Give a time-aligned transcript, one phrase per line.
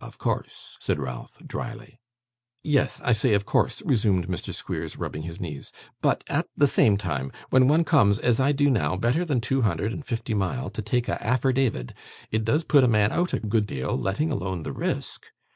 [0.00, 1.98] 'Of course,' said Ralph, drily.
[2.62, 4.54] 'Yes, I say of course,' resumed Mr.
[4.54, 8.70] Squeers, rubbing his knees, 'but at the same time, when one comes, as I do
[8.70, 11.94] now, better than two hundred and fifty mile to take a afferdavid,
[12.30, 15.24] it does put a man out a good deal, letting alone the risk.